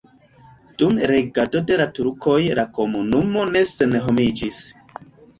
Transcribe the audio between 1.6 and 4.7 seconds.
de la turkoj la komunumo ne senhomiĝis.